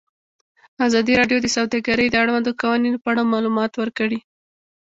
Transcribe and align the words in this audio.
ازادي 0.87 1.13
راډیو 1.19 1.37
د 1.41 1.47
سوداګري 1.55 2.07
د 2.09 2.15
اړونده 2.23 2.51
قوانینو 2.61 3.01
په 3.03 3.07
اړه 3.11 3.29
معلومات 3.33 3.71
ورکړي. 3.75 4.19